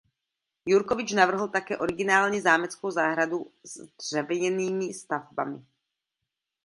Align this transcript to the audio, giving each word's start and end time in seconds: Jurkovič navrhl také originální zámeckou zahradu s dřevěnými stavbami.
Jurkovič 0.65 1.11
navrhl 1.13 1.47
také 1.47 1.77
originální 1.77 2.41
zámeckou 2.41 2.91
zahradu 2.91 3.51
s 3.65 3.87
dřevěnými 3.97 4.93
stavbami. 4.93 5.65